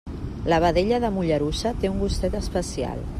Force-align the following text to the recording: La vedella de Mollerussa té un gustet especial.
La 0.51 0.57
vedella 0.63 0.99
de 1.03 1.11
Mollerussa 1.17 1.75
té 1.83 1.91
un 1.95 2.03
gustet 2.07 2.39
especial. 2.43 3.09